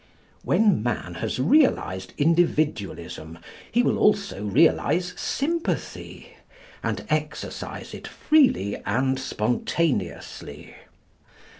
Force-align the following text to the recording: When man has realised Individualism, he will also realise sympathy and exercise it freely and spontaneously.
When 0.43 0.81
man 0.81 1.13
has 1.21 1.37
realised 1.39 2.13
Individualism, 2.17 3.37
he 3.71 3.83
will 3.83 3.99
also 3.99 4.43
realise 4.43 5.13
sympathy 5.15 6.37
and 6.81 7.05
exercise 7.07 7.93
it 7.93 8.07
freely 8.07 8.77
and 8.83 9.19
spontaneously. 9.19 10.73